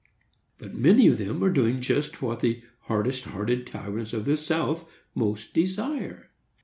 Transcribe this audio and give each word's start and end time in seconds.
But 0.57 0.73
many 0.73 1.05
of 1.05 1.19
them 1.19 1.43
are 1.43 1.51
doing 1.53 1.79
just 1.79 2.23
what 2.23 2.39
the 2.39 2.63
hardest 2.85 3.25
hearted 3.25 3.67
tyrants 3.67 4.13
of 4.13 4.25
the 4.25 4.35
South 4.35 4.89
most 5.13 5.53
desire. 5.53 6.31